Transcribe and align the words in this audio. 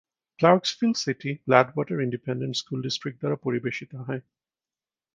Clarksville 0.39 0.93
City 0.95 1.31
Gladewater 1.45 1.97
Independent 2.01 2.53
School 2.55 2.79
District 2.85 3.17
দ্বারা 3.19 3.37
পরিবেশিত 3.45 3.91
হয়। 3.99 4.21